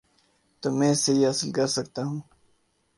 تو 0.63 0.67
میں 0.71 0.91
اس 0.91 0.99
سے 0.99 1.11
یہ 1.13 1.27
حاصل 1.27 1.51
کر 1.51 1.67
سکتا 1.67 2.01
ہوں۔ 2.03 2.19